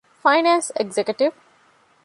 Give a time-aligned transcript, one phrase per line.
[0.21, 1.37] ފައިނޭންސް އެގްޒެކެޓިވް